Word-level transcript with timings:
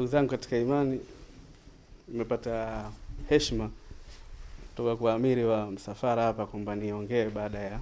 Ndugu 0.00 0.12
zangu 0.12 0.30
katika 0.30 0.56
imani, 0.58 1.00
nimepata 2.08 2.90
heshima 3.28 3.70
kutoka 4.68 4.96
kwa 4.96 5.14
amiri 5.14 5.44
wa 5.44 5.70
msafara 5.70 6.22
hapa 6.22 6.46
kwamba 6.46 6.74
niongee 6.76 7.28
baada 7.30 7.58
ya 7.58 7.80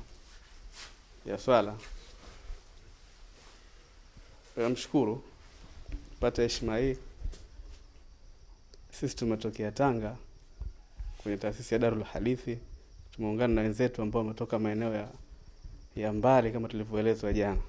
ya 1.26 1.38
swala. 1.38 1.74
Namshukuru 4.56 5.22
pata 6.20 6.42
heshima 6.42 6.78
hii. 6.78 6.96
Sisi 8.92 9.16
tumetokea 9.16 9.70
Tanga 9.72 10.16
kwenye 11.22 11.38
taasisi 11.38 11.74
ya 11.74 11.78
Darul 11.80 12.02
Hadithi, 12.04 12.58
tumeungana 13.16 13.54
na 13.54 13.60
wenzetu 13.60 14.02
ambao 14.02 14.22
wametoka 14.22 14.58
maeneo 14.58 14.94
ya 14.94 15.08
ya 15.96 16.12
mbali 16.12 16.52
kama 16.52 16.68
tulivyoelezwa 16.68 17.32
jana. 17.32 17.60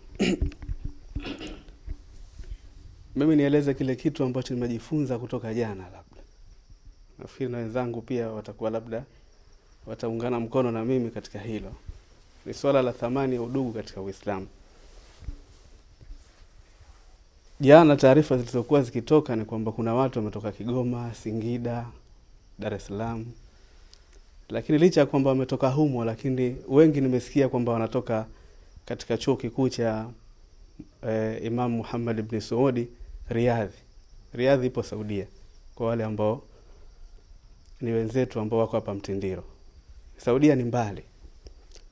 Mimi 3.20 3.36
nieleze 3.36 3.74
kile 3.74 3.96
kitu 3.96 4.24
ambacho 4.24 4.54
nimejifunza 4.54 5.20
kutoka 5.20 5.54
jana, 5.54 5.84
labda 5.84 6.22
nafikiri 7.20 7.50
na 7.52 7.58
wenzangu 7.58 8.02
pia 8.02 8.30
watakuwa 8.30 8.70
labda 8.70 9.04
wataungana 9.88 10.40
mkono 10.40 10.72
na 10.72 10.86
mimi 10.86 11.10
katika 11.10 11.40
hilo. 11.40 11.72
Ni 12.46 12.54
swala 12.54 12.82
la 12.82 12.92
thamani 12.94 13.36
ya 13.36 13.42
udugu 13.42 13.74
katika 13.74 14.02
Uislamu. 14.02 14.48
Jana 17.60 17.96
taarifa 17.96 18.38
zilizokuwa 18.38 18.82
zikitoka 18.84 19.36
ni 19.36 19.46
kwamba 19.46 19.72
kuna 19.72 19.94
watu 19.96 20.20
wametoka 20.20 20.52
Kigoma, 20.52 21.14
Singida, 21.14 21.86
Dar 22.60 22.74
es 22.74 22.86
Salaam, 22.86 23.26
lakini 24.50 24.78
licha 24.78 25.00
ya 25.00 25.06
kwamba 25.06 25.30
wametoka 25.30 25.70
humo, 25.70 26.06
lakini 26.06 26.56
wengi 26.68 27.02
nimesikia 27.02 27.50
kwamba 27.50 27.72
wanatoka 27.72 28.26
katika 28.86 29.18
chuo 29.18 29.36
kikuu 29.36 29.70
cha 29.70 30.10
eh, 31.08 31.44
Imam 31.46 31.72
Muhammad 31.72 32.20
ibn 32.20 32.40
Saudi 32.40 32.88
Riyadh. 33.30 33.72
riadhi 34.34 34.68
ipo 34.68 34.84
Saudia, 34.84 35.26
kwa 35.76 35.88
wale 35.88 36.04
ambao 36.04 36.42
ni 37.82 37.92
wenzetu 37.92 38.40
ambao 38.40 38.60
wako 38.60 38.76
hapa 38.78 38.94
Mtindiro. 38.94 39.44
Saudia 40.18 40.56
ni 40.56 40.64
mbali, 40.64 41.04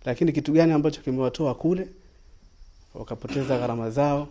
lakini 0.06 0.32
kitu 0.32 0.52
gani 0.54 0.74
ambacho 0.74 1.02
kimewatoa 1.02 1.56
kule 1.56 1.88
wakapoteza 2.94 3.58
gharama 3.60 3.90
zao 3.90 4.28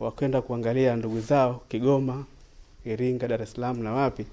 wakwenda 0.00 0.42
kuangalia 0.42 0.96
ndugu 0.96 1.20
zao 1.20 1.62
Kigoma, 1.68 2.24
Iringa, 2.84 3.28
Dar 3.28 3.42
es 3.42 3.52
Salaam 3.52 3.82
na 3.82 3.92
wapi, 3.92 4.26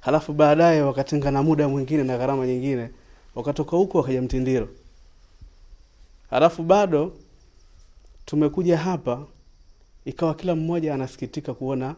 halafu 0.00 0.32
baadaye 0.32 0.82
wakatenga 0.82 1.30
na 1.30 1.42
muda 1.42 1.68
mwingine 1.68 2.02
na 2.04 2.18
gharama 2.18 2.46
nyingine, 2.46 2.90
wakatoka 3.34 3.76
huko 3.76 3.98
wakaja 3.98 4.22
Mtindiro, 4.22 4.68
halafu 6.30 6.62
bado 6.62 7.12
tumekuja 8.26 8.78
hapa, 8.78 9.26
ikawa 10.08 10.34
kila 10.34 10.54
mmoja 10.56 10.94
anasikitika 10.94 11.54
kuona 11.54 11.96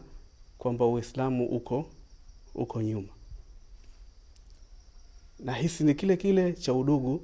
kwamba 0.57 0.85
Uislamu 0.85 1.45
uko 1.45 1.85
uko 2.55 2.81
nyuma, 2.81 3.07
na 5.39 5.53
hisi 5.53 5.83
ni 5.83 5.95
kile 5.95 6.17
kile 6.17 6.53
cha 6.53 6.73
udugu 6.73 7.21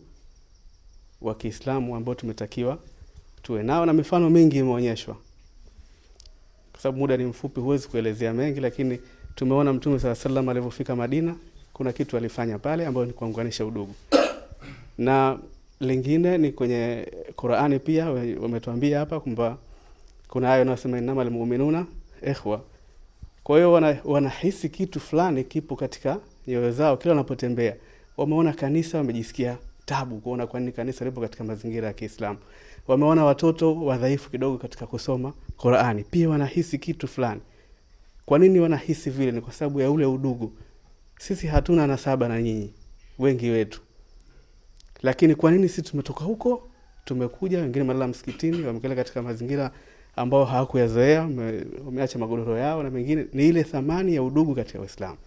wa 1.22 1.36
Kiislamu 1.36 1.96
ambao 1.96 2.16
tumetakiwa 2.16 2.80
tuwe 3.42 3.64
nao, 3.64 3.86
na 3.86 3.94
mifano 3.94 4.30
mingi 4.30 4.58
imeonyeshwa. 4.58 5.18
Kwa 6.72 6.82
sababu 6.82 6.98
muda 7.00 7.18
ni 7.18 7.24
mfupi, 7.26 7.60
huwezi 7.60 7.88
kuelezea 7.88 8.34
mengi, 8.34 8.60
lakini 8.60 9.00
tumeona 9.36 9.74
Mtume 9.74 10.00
saa 10.00 10.16
salam 10.16 10.50
alivyofika 10.50 10.96
Madina, 10.96 11.36
kuna 11.74 11.94
kitu 11.94 12.18
alifanya 12.18 12.60
pale 12.60 12.86
ambayo 12.86 13.06
ni 13.06 13.14
kuunganisha 13.14 13.66
udugu, 13.66 13.96
na 14.98 15.40
lingine 15.80 16.38
ni 16.38 16.52
kwenye 16.52 17.12
Qurani 17.36 17.80
pia 17.80 18.10
wametuambia 18.42 19.00
hapa 19.00 19.20
kwamba 19.20 19.58
kuna 20.28 20.48
hayo 20.48 20.62
inayosema 20.62 20.98
innamal 20.98 21.30
mu'minuna 21.32 21.86
ehwa. 22.22 22.62
Kwa 23.44 23.56
hiyo 23.58 23.72
wana, 23.72 23.98
wanahisi 24.06 24.70
kitu 24.70 25.00
fulani 25.00 25.44
kipo 25.44 25.76
katika 25.76 26.20
nyoyo 26.48 26.72
zao 26.72 26.98
kila 26.98 27.12
wanapotembea. 27.12 27.76
Wameona 28.18 28.54
kanisa, 28.54 28.98
wamejisikia 28.98 29.58
tabu 29.86 30.18
kuona 30.20 30.48
kwa 30.48 30.62
kanisa 30.72 31.06
lipo 31.06 31.22
katika 31.22 31.44
mazingira 31.44 31.88
ya 31.88 31.94
Kiislamu 31.94 32.40
wameona 32.88 33.26
watoto 33.26 33.76
wadhaifu 33.76 34.30
kidogo 34.32 34.58
katika 34.58 34.88
kusoma 34.88 35.34
Qurani, 35.58 36.04
pia 36.04 36.30
wanahisi 36.30 36.78
kitu 36.78 37.08
fulani. 37.08 37.42
Kwa 38.26 38.40
nini 38.40 38.60
wanahisi 38.60 39.10
vile? 39.10 39.32
Ni 39.32 39.42
kwa 39.42 39.54
sababu 39.54 39.82
ya 39.82 39.92
ule 39.92 40.06
udugu. 40.06 40.54
Sisi 41.20 41.48
hatuna 41.48 41.88
nasaba 41.88 42.28
na 42.28 42.42
nyinyi 42.42 42.74
wengi 43.20 43.50
wetu, 43.50 43.82
lakini 45.02 45.36
kwa 45.36 45.52
nini 45.52 45.70
sisi 45.70 45.82
tumetoka 45.82 46.26
huko, 46.26 46.68
tumekuja, 47.06 47.62
wengine 47.62 47.86
malala 47.86 48.08
msikitini, 48.08 48.64
wamekala 48.68 48.96
katika 48.96 49.22
mazingira 49.22 49.72
ambao 50.18 50.46
hawakuyazoea, 50.46 51.22
wameacha 51.86 52.20
magodoro 52.20 52.58
yao 52.58 52.84
na 52.84 52.90
mengine. 52.90 53.26
Ni 53.34 53.48
ile 53.48 53.64
thamani 53.64 54.16
ya 54.16 54.24
udugu 54.24 54.56
katika 54.56 54.80
Uislamu. 54.80 55.18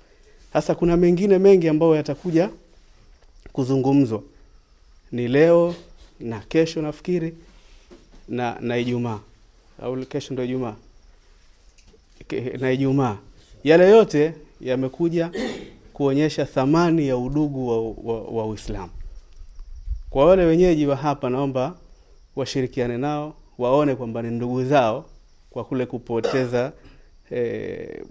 Sasa 0.53 0.75
kuna 0.75 0.97
mengine 0.97 1.39
mengi 1.39 1.69
ambayo 1.69 1.95
yatakuja 1.97 2.51
kuzungumzwa, 3.53 4.23
ni 5.13 5.29
leo 5.29 5.75
na 6.21 6.41
kesho 6.41 6.83
nafikiri 6.83 7.35
na 8.29 8.57
na 8.61 8.77
Ijumaa 8.79 9.19
au 9.83 9.97
kesho 9.97 10.33
ndio 10.35 10.45
Ijumaa 10.45 10.75
na 12.59 12.73
Ijumaa. 12.73 13.17
Yale 13.65 13.91
yote 13.91 14.35
yamekuja 14.61 15.31
kuonyesha 15.93 16.45
thamani 16.47 17.09
ya 17.09 17.17
udugu 17.17 17.69
wa, 17.69 17.81
wa, 18.15 18.23
wa 18.23 18.47
Uislamu. 18.47 18.91
Kwa 20.11 20.25
wale 20.27 20.45
wenyeji 20.45 20.87
wa 20.87 20.97
hapa, 20.97 21.31
naomba 21.31 21.77
washirikiane 22.37 22.99
nao, 22.99 23.35
waone 23.61 23.95
kwamba 23.95 24.23
ni 24.23 24.31
ndugu 24.31 24.65
zao, 24.65 25.07
kwa 25.51 25.65
kule 25.65 25.87
kupoteza 25.87 26.73
eh, 27.31 28.05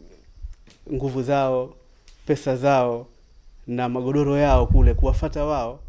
nguvu 0.93 1.23
zao, 1.23 1.75
pesa 2.25 2.55
zao 2.57 3.07
na 3.67 3.89
magodoro 3.89 4.37
yao 4.37 4.67
kule 4.67 4.93
kuwafata 4.93 5.45
wao 5.45 5.79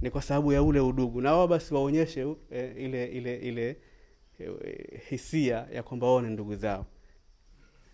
ni 0.00 0.10
kwa 0.10 0.22
sababu 0.22 0.52
ya 0.52 0.62
ule 0.62 0.80
udugu, 0.80 1.20
na 1.20 1.32
wao 1.32 1.48
basi 1.48 1.74
waonyeshe 1.74 2.20
eh, 2.50 2.72
ile 2.76 3.06
ile 3.06 3.36
ile 3.36 3.76
eh, 4.40 4.50
hisia 5.08 5.66
ya 5.74 5.82
kwamba 5.82 6.06
wao 6.06 6.20
ni 6.22 6.30
ndugu 6.30 6.56
zao. 6.56 6.86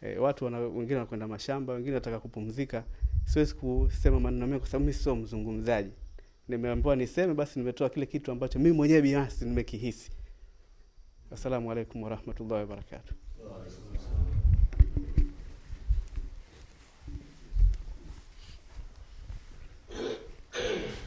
eh, 0.02 0.22
watu 0.22 0.44
wana, 0.44 0.58
wengine 0.58 0.94
wanakwenda 0.94 1.28
mashamba, 1.28 1.72
wengine 1.72 1.92
wanataka 1.94 2.18
kupumzika. 2.20 2.84
Siwezi 3.24 3.54
kusema 3.54 4.20
maneno 4.20 4.46
mengi 4.46 4.58
kwa 4.60 4.68
sababu 4.68 4.84
mi 4.86 4.92
sio 4.92 5.16
mzungumzaji. 5.16 5.90
Nimeambiwa 6.48 6.96
niseme, 6.96 7.34
basi 7.34 7.58
nimetoa 7.58 7.88
kile 7.88 8.06
kitu 8.06 8.32
ambacho 8.32 8.58
mi 8.58 8.72
mwenyewe 8.72 9.02
binafsi 9.02 9.44
nimekihisi. 9.44 10.10
Assalamu 11.32 11.72
alaikum 11.72 12.02
warahmatullahi 12.04 12.68
wabarakatuh. 12.68 13.14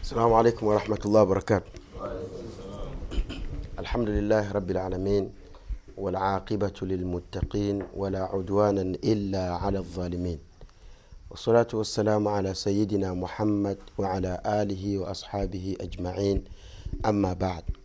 السلام 0.01 0.33
عليكم 0.33 0.65
ورحمة 0.65 1.01
الله 1.05 1.21
وبركاته. 1.21 1.71
الحمد 3.79 4.09
لله 4.09 4.51
رب 4.51 4.69
العالمين 4.71 5.29
والعاقبة 5.97 6.77
للمتقين 6.81 7.83
ولا 7.93 8.23
عدوانا 8.25 8.97
إلا 9.05 9.61
على 9.61 9.77
الظالمين. 9.77 10.39
والصلاة 11.29 11.69
والسلام 11.73 12.27
على 12.27 12.53
سيدنا 12.53 13.13
محمد 13.13 13.77
وعلى 13.97 14.41
آله 14.45 14.97
وأصحابه 14.97 15.77
أجمعين. 15.81 16.43
أما 17.05 17.33
بعد. 17.33 17.84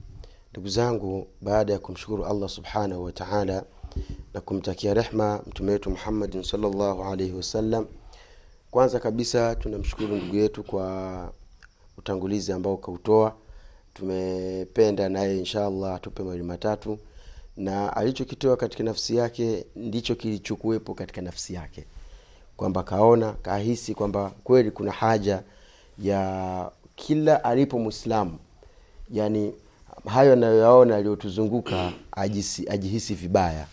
Ndugu 0.53 0.69
zangu 0.69 1.27
baada 1.41 1.73
ya 1.73 1.79
kumshukuru 1.79 2.25
allah 2.27 2.49
subhanahu 2.49 3.05
wa 3.05 3.13
taala 3.13 3.65
na 4.35 4.41
kumtakia 4.41 4.95
rehma 4.95 5.43
mtume 5.47 5.73
wetu 5.73 5.91
muhammadin 5.91 6.43
salllahu 6.43 7.05
alaihi 7.05 7.33
wasallam 7.33 7.87
kwanza 8.71 9.01
kabisa 9.01 9.55
tunamshukuru 9.55 10.17
ndugu 10.17 10.37
yetu 10.37 10.63
kwa 10.63 11.33
utangulizi 11.99 12.53
ambao 12.53 12.75
ukautoa. 12.75 13.35
Tumependa 13.95 15.09
naye 15.09 15.39
inshallah 15.39 15.95
atupe 15.95 16.23
mawili 16.23 16.43
matatu 16.43 16.99
na 17.57 17.97
alichokitoa 17.97 18.57
katika 18.57 18.85
nafsi 18.85 19.17
yake 19.17 19.67
ndicho 19.77 20.15
kilichokuwepo 20.15 20.95
katika 20.95 21.21
nafsi 21.21 21.55
yake. 21.55 21.85
Kwamba 22.57 22.83
kaona 22.83 23.33
kahisi 23.33 23.95
kwamba 23.95 24.31
kweli 24.45 24.71
kuna 24.71 24.93
haja 24.93 25.43
ya 25.99 26.71
kila 26.97 27.45
alipo 27.45 27.79
mwislamu 27.79 28.39
yani 29.11 29.55
hayo 30.07 30.33
anayoyaona 30.33 30.97
aliyotuzunguka 30.97 31.93
ajisi, 32.13 32.69
ajihisi 32.69 33.15
vibaya. 33.15 33.67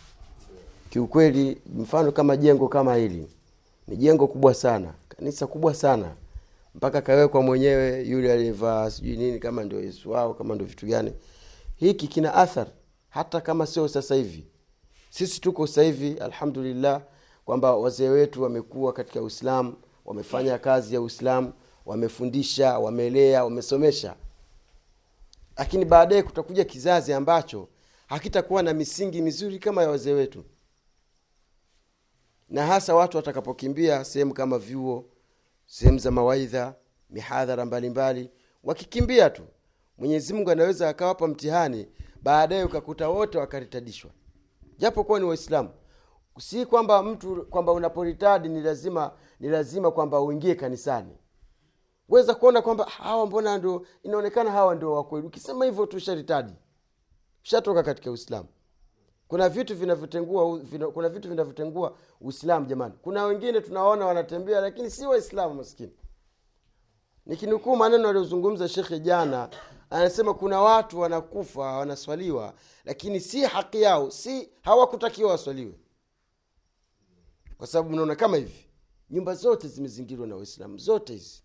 Kiukweli 0.90 1.58
mfano 1.76 2.12
kama 2.12 2.38
jengo 2.38 2.68
kama 2.68 2.96
hili 2.96 3.28
ni 3.88 3.98
jengo 3.98 4.28
kubwa 4.28 4.54
sana 4.54 4.94
kanisa 5.10 5.48
kubwa 5.48 5.74
sana. 5.74 6.12
Mpaka 6.76 7.02
kawekwa 7.02 7.42
mwenyewe 7.42 8.04
yule 8.08 8.34
aliyevaa 8.34 8.90
sijui 8.92 9.18
nini 9.18 9.40
kama 9.40 9.64
ndio 9.64 9.82
yesu 9.84 10.12
wao 10.12 10.34
kama 10.34 10.56
ndio 10.56 10.68
vitu 10.68 10.86
gani. 10.86 11.14
Hiki 11.76 12.08
kina 12.08 12.34
athar 12.34 12.68
hata 13.10 13.42
kama 13.42 13.66
sio 13.66 13.88
sasa 13.88 14.16
hivi. 14.16 14.46
Sisi 15.10 15.42
tuko 15.42 15.68
sasa 15.68 15.84
hivi 15.84 16.14
alhamdulillah 16.20 17.02
kwamba 17.46 17.76
wazee 17.76 18.10
wetu 18.10 18.44
wamekuwa 18.44 18.94
katika 18.94 19.22
uislamu 19.22 19.74
wamefanya 20.06 20.58
kazi 20.58 20.94
ya 20.96 21.02
uislamu 21.02 21.54
wamefundisha 21.86 22.80
wamelea 22.80 23.44
wamesomesha 23.44 24.16
lakini 25.58 25.86
baadaye 25.86 26.24
kutakuja 26.24 26.64
kizazi 26.66 27.14
ambacho 27.14 27.68
hakitakuwa 28.08 28.64
na 28.64 28.74
misingi 28.74 29.22
mizuri 29.22 29.60
kama 29.60 29.84
ya 29.84 29.90
wazee 29.90 30.14
wetu. 30.14 30.44
Na 32.50 32.66
hasa 32.66 32.96
watu 32.96 33.18
watakapokimbia 33.18 34.04
sehemu 34.06 34.34
kama 34.34 34.60
vyuo 34.60 35.06
sehemu 35.66 36.00
za 36.00 36.12
mawaidha 36.12 36.76
mihadhara 37.10 37.66
mbalimbali 37.66 38.32
wakikimbia 38.64 39.30
tu 39.30 39.44
mwenyezi 39.98 40.34
mungu 40.34 40.52
anaweza 40.52 40.90
akawapa 40.90 41.28
mtihani 41.28 41.88
baadaye 42.22 42.64
ukakuta 42.64 43.10
wote 43.10 43.38
wakaritadishwa. 43.38 44.12
Japo 44.78 45.04
kuwa 45.04 45.20
ni 45.20 45.26
waislamu 45.26 45.70
si 46.40 46.66
kwamba 46.66 47.04
mtu 47.04 47.46
kwamba 47.46 47.72
unaporitadi 47.72 48.50
ni 48.50 48.62
lazima 48.62 49.12
ni 49.40 49.48
lazima 49.50 49.92
kwamba 49.92 50.22
uingie 50.22 50.56
kanisani 50.56 51.18
weza 52.10 52.36
kuona 52.36 52.62
kwamba 52.62 52.86
hawa 52.86 53.26
mbona 53.26 53.58
ndo 53.58 53.86
inaonekana 54.04 54.52
hawa 54.52 54.76
ndio 54.76 54.94
wakweli 54.94 55.28
ukisema 55.28 55.66
hivyo 55.66 55.86
tu 55.86 56.00
sharitadi 56.00 56.54
ushatoka 57.44 57.84
katika 57.84 58.12
uislamu. 58.12 58.48
Kuna 59.28 59.50
vitu 59.50 59.76
vinavyotengua 59.76 60.60
vina, 60.60 60.88
kuna 60.88 61.10
vitu 61.10 61.30
vinavyotengua 61.30 61.98
uislamu 62.22 62.66
jamani. 62.66 62.94
Kuna 63.02 63.24
wengine 63.24 63.62
tunaona 63.62 64.06
wanatembea 64.06 64.62
lakini 64.62 64.90
si 64.92 65.06
waislamu 65.06 65.56
maskini. 65.56 65.92
Nikinukuu 67.26 67.76
maneno 67.76 68.10
aliyozungumza 68.10 68.68
shekhe 68.68 69.00
jana 69.00 69.50
anasema 69.90 70.34
kuna 70.34 70.62
watu 70.62 71.00
wanakufa 71.00 71.62
wanaswaliwa 71.62 72.54
lakini 72.86 73.20
si 73.20 73.42
haki 73.42 73.82
yao 73.82 74.12
si 74.12 74.50
hawakutakiwa 74.62 75.32
waswaliwe. 75.32 75.80
Kwa 77.58 77.68
sababu 77.68 77.90
mnaona 77.90 78.16
kama 78.16 78.38
hivi. 78.38 78.66
Nyumba 79.10 79.36
zote 79.36 79.68
zimezingirwa 79.68 80.28
na 80.28 80.36
waislamu 80.36 80.78
zote 80.78 81.14
hizi 81.14 81.44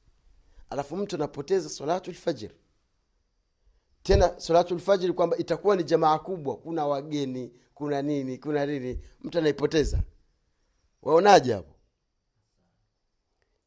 alafu 0.73 0.97
mtu 0.97 1.17
anapoteza 1.17 1.69
salatu 1.69 2.11
lfajiri 2.11 2.55
tena 4.03 4.41
salatu 4.41 4.75
lfajiri 4.75 5.13
kwamba 5.13 5.37
itakuwa 5.37 5.77
ni 5.77 5.85
jamaa 5.85 6.19
kubwa 6.19 6.57
kuna 6.57 6.87
wageni 6.87 7.53
kuna 7.75 8.03
nini 8.03 8.39
kuna 8.39 8.67
nini 8.67 9.01
mtu 9.21 9.39
anaipoteza. 9.39 10.03
Waonaje 11.03 11.53
hapo? 11.53 11.75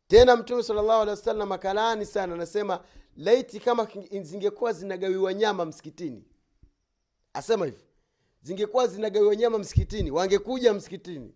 Tena 0.07 0.35
mtume 0.35 0.63
salllahu 0.63 0.91
alehi 1.01 1.09
wasallam 1.09 1.51
akalaani 1.51 2.05
sana 2.05 2.33
anasema 2.33 2.83
laiti 3.17 3.59
kama 3.59 3.87
zingekuwa 4.21 4.73
zinagawiwa 4.73 5.33
nyama 5.33 5.65
msikitini. 5.65 6.23
Asema 7.33 7.65
hivi 7.65 7.85
zingekuwa 8.41 8.87
zinagawiwa 8.87 9.35
nyama 9.35 9.57
msikitini 9.57 10.11
wangekuja 10.11 10.73
msikitini 10.73 11.33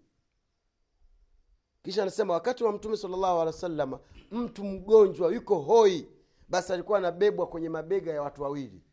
kisha 1.83 2.01
anasema 2.01 2.33
wakati 2.33 2.63
wa 2.63 2.71
mtume 2.71 2.97
salllahu 2.97 3.25
alehi 3.41 3.45
wasalama 3.55 3.99
mtu 4.31 4.63
mgonjwa 4.63 5.33
yuko 5.33 5.55
hoi. 5.59 6.07
Basi 6.49 6.73
alikuwa 6.73 6.97
anabebwa 6.97 7.47
kwenye 7.47 7.69
mabega 7.69 8.13
ya 8.13 8.21
watu 8.21 8.43
wawili. 8.43 8.83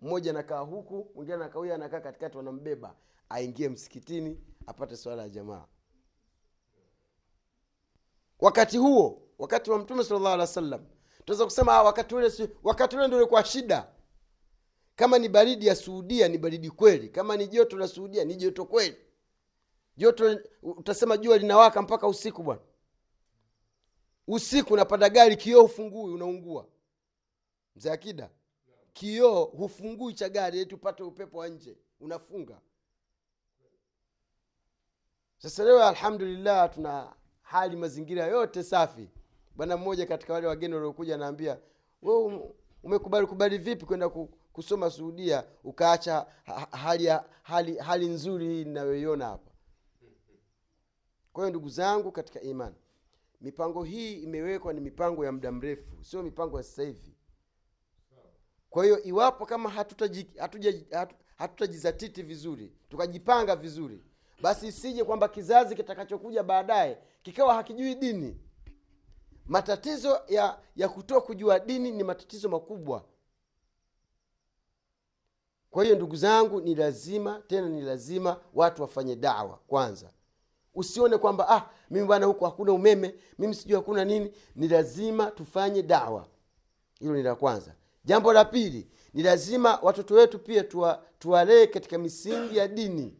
Mmoja 0.00 0.30
anakaa 0.30 0.58
huku 0.58 1.10
mwingine 1.14 1.34
anakaa 1.34 1.58
huyu 1.58 1.74
anakaa 1.74 2.00
katikati 2.00 2.36
wanambeba. 2.36 2.96
Aingie 3.28 3.68
msikitini 3.68 4.40
apate 4.66 4.96
swala 4.96 5.22
ya 5.22 5.28
jamaa. 5.28 5.64
Wakati 8.40 8.78
huo 8.78 9.22
wakati 9.38 9.70
wa 9.70 9.78
mtume 9.78 10.04
salllahu 10.04 10.26
alehi 10.26 10.40
wasallam 10.40 10.84
tunaweza 11.24 11.44
kusema 11.44 11.72
ah, 11.72 11.82
wakati 11.82 12.14
ule 12.14 12.30
wakati 12.62 12.96
ule 12.96 13.06
ndio 13.06 13.18
ulikuwa 13.18 13.44
shida. 13.44 13.88
Kama 14.96 15.18
ni 15.18 15.28
baridi 15.28 15.66
ya 15.66 15.74
suudia 15.74 16.28
ni 16.28 16.38
baridi 16.38 16.70
kweli. 16.70 17.08
Kama 17.08 17.36
ni 17.36 17.48
joto 17.48 17.76
la 17.76 17.88
suudia 17.88 18.24
ni 18.24 18.36
joto 18.36 18.64
kweli 18.64 18.96
joto 19.96 20.40
utasema 20.62 21.16
jua 21.16 21.38
linawaka 21.38 21.82
mpaka 21.82 22.08
usiku 22.08 22.42
bwana. 22.42 22.60
Usiku 24.26 24.74
unapanda 24.74 25.08
gari 25.10 25.36
kioo 25.36 25.62
hufungui 25.62 26.12
unaungua. 26.14 26.66
Mzee 27.76 27.90
akida 27.92 28.30
kioo 28.92 29.44
hufungui 29.44 30.14
cha 30.14 30.28
gari 30.28 30.58
eti 30.60 30.74
upate 30.74 31.02
upepo 31.02 31.38
wa 31.38 31.48
nje 31.48 31.76
unafunga. 32.00 32.60
Sasa 35.38 35.64
leo 35.64 35.82
alhamdulillah 35.84 36.70
tuna 36.74 37.14
hali 37.42 37.76
mazingira 37.76 38.26
yote 38.26 38.62
safi. 38.62 39.10
Bwana 39.56 39.76
mmoja 39.76 40.06
katika 40.06 40.32
wale 40.32 40.46
wageni 40.46 40.74
waliokuja 40.74 41.14
anaambia 41.14 41.58
we 42.02 42.40
umekubali 42.82 43.26
kubali 43.26 43.58
vipi 43.58 43.86
kwenda 43.86 44.08
kusoma 44.52 44.90
suudia 44.90 45.44
ukaacha 45.64 46.26
hali, 46.70 47.08
hali, 47.42 47.76
hali 47.76 48.06
nzuri 48.06 48.46
hii 48.46 48.62
inayoiona 48.62 49.26
hapa 49.26 49.50
kwa 51.32 51.42
hiyo 51.44 51.50
ndugu 51.50 51.68
zangu 51.68 52.12
katika 52.12 52.40
imani 52.40 52.74
mipango 53.40 53.84
hii 53.84 54.12
imewekwa 54.22 54.72
ni 54.72 54.80
mipango 54.80 55.24
ya 55.24 55.32
muda 55.32 55.52
mrefu 55.52 56.04
sio 56.04 56.22
mipango 56.22 56.56
ya 56.56 56.62
sasa 56.62 56.82
hivi. 56.82 57.14
Kwa 58.70 58.84
hiyo 58.84 59.02
iwapo 59.02 59.46
kama 59.46 59.70
hatutajizatiti 59.70 60.38
hatuja- 60.38 60.96
hatu- 60.98 61.16
hatutajizatiti 61.36 62.22
vizuri 62.22 62.72
tukajipanga 62.88 63.56
vizuri 63.56 64.04
basi 64.42 64.66
isije 64.66 65.04
kwamba 65.04 65.28
kizazi 65.28 65.74
kitakachokuja 65.76 66.42
baadaye 66.42 66.98
kikawa 67.22 67.54
hakijui 67.54 67.94
dini. 67.94 68.40
Matatizo 69.46 70.20
ya 70.28 70.58
ya 70.76 70.88
kutoa 70.88 71.20
kujua 71.20 71.58
dini 71.60 71.90
ni 71.90 72.04
matatizo 72.04 72.48
makubwa. 72.48 73.04
Kwa 75.70 75.84
hiyo 75.84 75.96
ndugu 75.96 76.16
zangu 76.16 76.60
ni 76.60 76.74
lazima 76.74 77.42
tena 77.46 77.68
ni 77.68 77.80
lazima 77.82 78.40
watu 78.54 78.82
wafanye 78.82 79.16
dawa 79.16 79.58
kwanza 79.66 80.12
usione 80.74 81.18
kwamba 81.18 81.48
ah 81.48 81.70
mimi 81.90 82.06
bwana 82.06 82.26
huku 82.26 82.44
hakuna 82.44 82.72
umeme 82.72 83.14
mimi 83.38 83.54
sijui 83.54 83.74
hakuna 83.76 84.04
nini. 84.04 84.32
Ni 84.56 84.68
lazima 84.68 85.30
tufanye 85.30 85.82
dawa. 85.82 86.26
Hilo 87.00 87.14
ni 87.14 87.22
la 87.22 87.34
kwanza. 87.34 87.74
Jambo 88.04 88.32
la 88.32 88.44
pili 88.44 88.88
ni 89.14 89.22
lazima 89.22 89.78
watoto 89.82 90.14
wetu 90.14 90.38
pia 90.38 90.64
tuwa, 90.64 91.02
tuwalee 91.18 91.66
katika 91.66 91.98
misingi 91.98 92.56
ya 92.56 92.68
dini. 92.68 93.16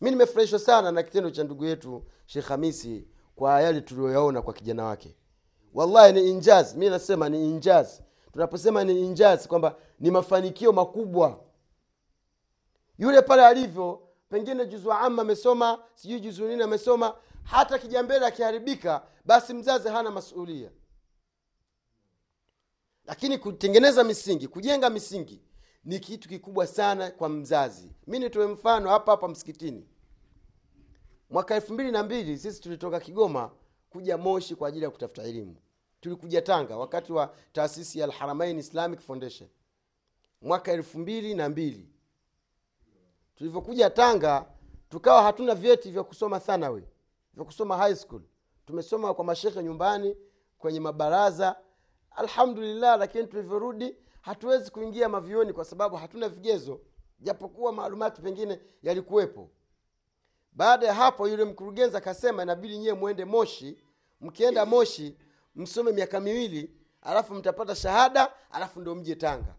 Mi 0.00 0.10
nimefurahishwa 0.10 0.58
sana 0.58 0.92
na 0.92 1.02
kitendo 1.02 1.30
cha 1.30 1.44
ndugu 1.44 1.64
yetu 1.64 2.04
shekh 2.26 2.44
hamisi 2.46 3.08
kwa 3.36 3.60
yale 3.62 3.80
tuliyoyaona 3.80 4.42
kwa 4.42 4.52
kijana 4.54 4.84
wake. 4.84 5.16
Wallahi 5.74 6.12
ni 6.12 6.30
injaz 6.30 6.74
mi 6.74 6.88
nasema 6.90 7.28
ni 7.28 7.50
injaz. 7.50 8.00
Tunaposema 8.32 8.84
ni 8.84 9.00
injaz 9.00 9.46
kwamba 9.46 9.76
ni 10.00 10.10
mafanikio 10.10 10.72
makubwa. 10.72 11.40
Yule 12.98 13.22
pale 13.22 13.46
alivyo 13.46 14.02
pengine 14.32 14.66
juzu 14.66 14.92
ama 14.92 15.22
amesoma 15.22 15.78
sijui 15.94 16.20
juzu 16.20 16.48
nini 16.48 16.62
amesoma 16.62 17.16
hata 17.44 17.78
kijambele 17.78 18.26
akiharibika 18.26 19.06
basi 19.24 19.54
mzazi 19.54 19.88
hana 19.88 20.10
masuulia 20.10 20.70
lakini 23.04 23.38
kutengeneza 23.38 24.04
misingi 24.04 24.48
kujenga 24.48 24.90
misingi 24.90 25.42
ni 25.84 26.00
kitu 26.00 26.28
kikubwa 26.28 26.66
sana 26.66 27.10
kwa 27.10 27.28
mzazi. 27.28 27.90
Mi 28.06 28.18
nitoe 28.18 28.46
mfano 28.46 28.88
hapa 28.88 29.10
hapa 29.12 29.28
msikitini. 29.28 29.88
Mwaka 31.30 31.54
elfu 31.54 31.72
mbili 31.74 31.90
na 31.90 32.02
mbili 32.02 32.38
sisi 32.38 32.60
tulitoka 32.60 33.00
kigoma 33.00 33.50
kuja 33.90 34.18
moshi 34.18 34.54
kwa 34.56 34.68
ajili 34.68 34.84
ya 34.84 34.90
kutafuta 34.90 35.22
elimu. 35.22 35.56
Tulikuja 36.00 36.42
tanga 36.42 36.76
wakati 36.76 37.12
wa 37.12 37.34
taasisi 37.52 37.98
ya 37.98 38.04
alharamain 38.04 38.58
islamic 38.58 39.00
foundation. 39.00 39.48
Mwaka 40.42 40.72
elfu 40.72 40.98
mbili 40.98 41.34
na 41.34 41.48
mbili 41.48 41.91
tulivyokuja 43.42 43.90
tanga 43.90 44.44
tukawa 44.88 45.22
hatuna 45.22 45.54
vyeti 45.54 45.90
vya 45.90 46.02
kusoma 46.04 46.40
thanawi 46.40 46.84
vya 47.34 47.44
kusoma 47.44 47.76
high 47.76 47.94
school. 47.94 48.22
Tumesoma 48.66 49.14
kwa 49.14 49.24
mashekhe 49.24 49.62
nyumbani 49.62 50.16
kwenye 50.58 50.80
mabaraza. 50.80 51.56
Alhamdulillah 52.10 52.98
lakini 52.98 53.26
tulivyorudi 53.26 53.96
hatuwezi 54.20 54.70
kuingia 54.70 55.08
mavioni 55.08 55.52
kwa 55.52 55.64
sababu 55.64 55.96
hatuna 55.96 56.28
vigezo 56.28 56.80
japokuwa 57.20 57.72
maalumati 57.72 58.22
pengine 58.22 58.60
yalikuwepo. 58.82 59.50
Baada 60.52 60.86
ya 60.86 60.94
hapo 60.94 61.28
yule 61.28 61.44
mkurugenzi 61.44 61.96
akasema 61.96 62.42
inabidi 62.42 62.78
nyiwe 62.78 62.94
mwende 62.94 63.24
moshi. 63.24 63.78
Mkienda 64.20 64.66
moshi 64.66 65.16
msome 65.56 65.92
miaka 65.92 66.20
miwili 66.20 66.70
alafu 67.02 67.34
mtapata 67.34 67.74
shahada 67.74 68.32
alafu 68.50 68.80
ndo 68.80 68.94
mje 68.94 69.14
tanga 69.16 69.54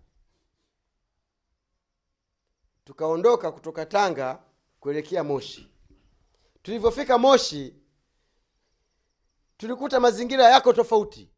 tukaondoka 2.85 3.51
kutoka 3.51 3.85
tanga 3.85 4.43
kuelekea 4.79 5.23
moshi. 5.23 5.69
Tulivyofika 6.61 7.17
moshi 7.17 7.75
tulikuta 9.57 9.99
mazingira 9.99 10.43
yako 10.49 10.73
tofauti. 10.73 11.29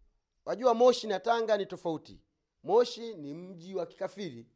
Wajua 0.45 0.73
moshi 0.73 1.07
na 1.07 1.19
tanga 1.19 1.57
ni 1.57 1.65
tofauti. 1.65 2.21
Moshi 2.63 3.13
ni 3.13 3.33
mji 3.33 3.75
wa 3.75 3.85
kikafiri. 3.85 4.47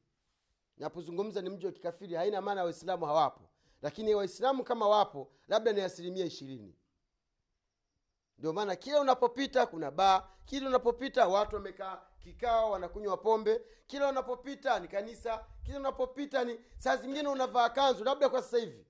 Napozungumza 0.77 1.41
ni 1.41 1.49
mji 1.49 1.65
wa 1.65 1.71
kikafiri 1.71 2.15
haina 2.15 2.41
maana 2.41 2.63
waislamu 2.63 3.05
hawapo. 3.05 3.49
Lakini 3.81 4.15
waislamu 4.15 4.63
kama 4.63 4.87
wapo 4.87 5.31
labda 5.47 5.73
ni 5.73 5.81
asilimia 5.81 6.25
ishirini. 6.25 6.75
Ndio 8.37 8.53
maana 8.53 8.75
kila 8.75 9.01
unapopita 9.01 9.65
kuna 9.65 9.91
baa. 9.91 10.27
Kila 10.45 10.67
unapopita 10.69 11.27
watu 11.27 11.55
wamekaa 11.55 12.01
kikao 12.19 12.71
wanakunywa 12.71 13.17
pombe. 13.17 13.61
Kila 13.87 14.09
unapopita 14.09 14.79
ni 14.79 14.87
kanisa. 14.87 15.45
Kila 15.63 15.79
unapopita 15.79 16.43
ni 16.43 16.59
saa 16.77 16.97
zingine 16.97 17.27
unavaa 17.29 17.69
kanzu 17.69 18.03
labda 18.03 18.29
kwa 18.29 18.41
sasa 18.41 18.57
hivi. 18.57 18.85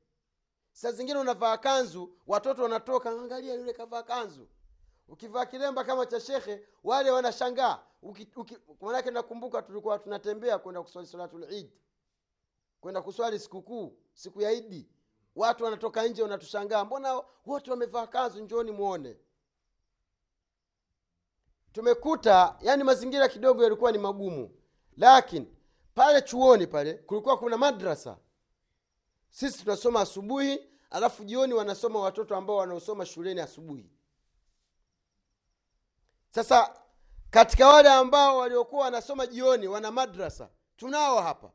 Saa 0.72 0.92
zingine 0.92 1.20
unavaa 1.20 1.58
kanzu 1.58 2.14
watoto 2.28 2.64
wanatoka 2.64 3.10
angalia 3.10 3.54
yule 3.54 3.74
kavaa 3.74 4.04
kanzu. 4.04 4.48
Ukivaa 5.08 5.46
kilemba 5.46 5.84
kama 5.84 6.06
cha 6.06 6.20
shekhe 6.20 6.68
wale 6.84 7.12
wanashangaa. 7.12 7.80
Manake 8.82 9.12
nakumbuka 9.12 9.62
tulikuwa 9.62 10.00
tunatembea 10.00 10.60
kwenda 10.60 10.82
kuswali 10.84 11.08
salatulidi 11.08 11.74
kwenda 12.82 13.02
kuswali 13.02 13.40
sikukuu 13.40 13.98
siku 14.14 14.42
ya 14.42 14.52
idi 14.52 14.90
watu 15.36 15.64
wanatoka 15.64 16.08
nje 16.08 16.24
wanatushangaa. 16.24 16.86
Mbona 16.86 17.22
wote 17.46 17.72
wamevaa 17.72 18.08
kanzu? 18.08 18.44
Njoni 18.44 18.72
mwone 18.72 19.18
tumekuta 21.72 22.58
yani 22.62 22.84
mazingira 22.84 23.28
kidogo 23.30 23.64
yalikuwa 23.64 23.92
ni 23.92 23.98
magumu. 23.98 24.52
Lakini 24.98 25.48
pale 25.96 26.22
chuoni 26.22 26.68
pale 26.68 26.94
kulikuwa 26.94 27.38
kuna 27.38 27.58
madrasa. 27.58 28.18
Sisi 29.30 29.60
tunasoma 29.64 30.02
asubuhi 30.02 30.60
alafu 30.90 31.24
jioni 31.24 31.54
wanasoma 31.54 32.00
watoto 32.00 32.36
ambao 32.36 32.56
wanaosoma 32.56 33.06
shuleni 33.06 33.42
asubuhi. 33.42 33.90
Sasa 36.32 36.74
katika 37.30 37.68
wale 37.68 37.90
ambao 37.90 38.38
waliokuwa 38.38 38.84
wanasoma 38.84 39.28
jioni 39.28 39.68
wana 39.68 39.92
madrasa 39.92 40.50
tunao 40.78 41.22
hapa. 41.22 41.52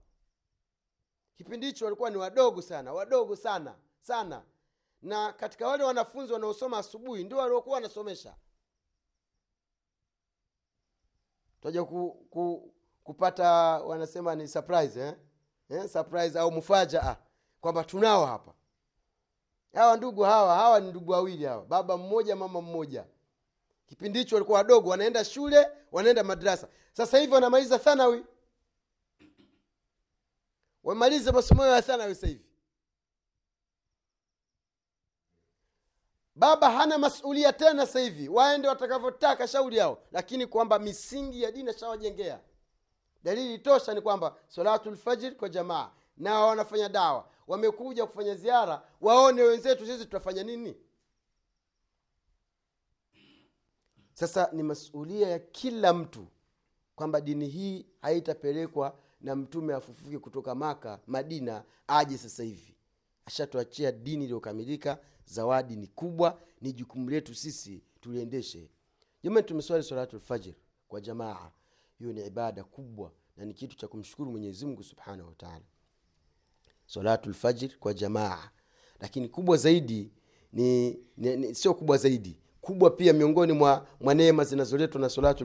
Kipindi 1.37 1.67
hicho 1.67 1.85
walikuwa 1.85 2.11
ni 2.11 2.17
wadogo 2.17 2.63
sana 2.63 2.93
wadogo 2.93 3.37
sana 3.37 3.75
sana. 4.01 4.43
Na 5.03 5.33
katika 5.33 5.69
wale 5.69 5.85
wanafunzi 5.85 6.33
wanaosoma 6.33 6.79
asubuhi 6.79 7.25
ndio 7.25 7.39
waliokuwa 7.39 7.75
wanasomesha 7.75 8.35
taja 11.65 11.85
ku, 11.85 12.27
ku, 12.31 12.73
kupata 13.05 13.49
wanasema 13.81 14.35
ni 14.35 14.49
surprise 14.49 15.01
eh? 15.01 15.15
Eh, 15.71 15.89
surprise 15.89 16.39
au 16.39 16.53
mufajaa 16.53 17.17
kwamba 17.61 17.85
tunao 17.85 18.27
hapa. 18.27 18.55
Hawa 19.75 19.97
ndugu 19.97 20.23
hawa 20.23 20.55
hawa 20.55 20.81
ni 20.81 20.91
ndugu 20.91 21.13
wawili 21.13 21.45
hawa 21.45 21.65
baba 21.65 21.97
mmoja 21.97 22.37
mama 22.37 22.61
mmoja. 22.61 23.05
Kipindi 23.87 24.19
hicho 24.19 24.37
walikuwa 24.37 24.59
wadogo 24.59 24.91
wanaenda 24.91 25.25
shule 25.25 25.67
wanaenda 25.93 26.25
madrasa. 26.25 26.69
Sasa 26.93 27.19
hivi 27.19 27.33
wanamaliza 27.35 27.79
thanawi. 27.79 28.25
Wamalize 30.83 31.31
masomo 31.33 31.67
ya 31.67 31.83
thanawi 31.83 32.15
sasa 32.15 32.27
hivi 32.27 32.45
baba 36.37 36.71
hana 36.71 36.99
masulia 36.99 37.53
tena 37.53 37.87
sasa 37.87 38.01
hivi. 38.01 38.29
Waende 38.29 38.69
watakavyotaka 38.69 39.49
shauri 39.49 39.77
yao. 39.77 39.99
Lakini 40.13 40.47
kwamba 40.47 40.79
misingi 40.79 41.43
ya 41.43 41.53
dini 41.53 41.71
ashawajengea 41.71 42.41
dalili 43.25 43.59
tosha 43.59 43.95
ni 43.95 44.01
kwamba 44.01 44.37
salatu 44.49 44.91
lfajiri 44.91 45.35
kwa 45.37 45.49
jamaa. 45.49 45.91
Na 46.17 46.41
wanafanya 46.41 46.89
dawa. 46.89 47.29
Wamekuja 47.47 48.07
kufanya 48.07 48.35
ziara. 48.35 48.83
Waone 49.01 49.43
wenzetu 49.43 49.87
sisi 49.87 49.99
tutafanya 50.05 50.43
nini? 50.43 50.77
Sasa 54.15 54.49
ni 54.53 54.63
masulia 54.63 55.29
ya 55.29 55.39
kila 55.39 55.93
mtu 55.93 56.27
kwamba 56.97 57.21
dini 57.21 57.49
hii 57.49 57.87
haitapelekwa 58.03 58.99
na 59.21 59.37
mtume 59.37 59.75
afufuke 59.75 60.19
kutoka 60.19 60.55
maka 60.55 61.01
madina 61.07 61.65
aje 61.89 62.19
sasa 62.19 62.43
hivi. 62.43 62.77
Ashatuachia 63.27 63.93
dini 63.93 64.25
iliyokamilika 64.25 64.99
zawadi 65.27 65.77
ni 65.77 65.87
kubwa 65.87 66.41
ni 66.61 66.73
jukumu 66.73 67.11
letu 67.11 67.35
sisi 67.35 67.83
tuliendeshe. 68.01 68.71
Jamani 69.23 69.47
tumeswali 69.47 69.85
salatu 69.85 70.17
kwa 70.89 71.01
jamaa. 71.01 71.51
Hiyo 71.99 72.13
ni 72.13 72.27
ibada 72.27 72.65
kubwa 72.65 73.13
na 73.37 73.45
ni 73.45 73.55
kitu 73.55 73.77
cha 73.77 73.89
kumshukuru 73.89 74.31
mwenyezi 74.31 74.67
mungu 74.67 74.83
subhanahu 74.85 75.29
salatu 76.87 77.31
lfajir 77.31 77.79
kwa 77.79 77.95
jamaa. 77.95 78.51
Lakini 79.01 79.29
kubwa 79.29 79.57
zaidi 79.57 80.11
ni, 80.53 80.99
ni, 81.17 81.37
ni 81.37 81.55
sio 81.55 81.75
kubwa 81.75 81.97
zaidi. 81.97 82.39
Kubwa 82.61 82.91
pia 82.91 83.13
miongoni 83.13 83.53
mwa, 83.53 83.87
mwa 84.01 84.15
neema 84.15 84.45
zinazoletwa 84.45 85.01
na 85.01 85.09
salatu 85.09 85.45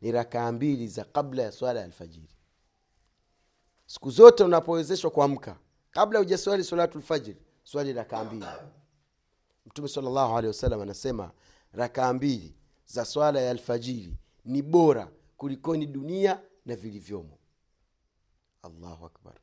ni 0.00 0.12
rakaa 0.12 0.52
mbili 0.52 0.88
za 0.88 1.04
kabla 1.04 1.42
ya 1.42 1.52
swala 1.52 1.78
ya 1.80 1.84
alfajiri. 1.86 2.28
Siku 3.86 4.10
zote 4.10 4.44
unapowezeshwa 4.44 5.10
kuamka 5.10 5.58
kabla 5.90 6.18
hujaswali 6.18 6.64
salatu 6.64 6.98
swali 7.64 7.92
rakaa 7.92 8.24
mbili 8.24 8.46
mtume 9.66 9.88
salllahu 9.88 10.36
alehi 10.36 10.46
wasallam 10.48 10.80
anasema 10.80 11.30
rakaa 11.72 12.12
mbili 12.12 12.54
za 12.86 13.04
swala 13.04 13.40
ya 13.40 13.50
alfajiri 13.50 14.16
ni 14.44 14.62
bora 14.62 15.08
kulikoni 15.36 15.86
dunia 15.86 16.40
na 16.66 16.76
vilivyomo. 16.76 17.38
Allahu 18.62 19.06
akbar. 19.06 19.34